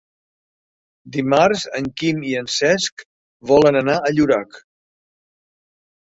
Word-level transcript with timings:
Dimarts 1.17 1.65
en 1.79 1.89
Quim 2.01 2.23
i 2.29 2.33
en 2.39 2.49
Cesc 2.53 3.03
volen 3.51 3.77
anar 3.81 3.95
a 4.01 4.11
Llorac. 4.15 4.57